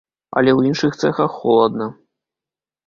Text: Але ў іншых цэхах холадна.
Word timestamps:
Але 0.39 0.51
ў 0.55 0.61
іншых 0.71 0.91
цэхах 1.03 1.31
холадна. 1.43 1.91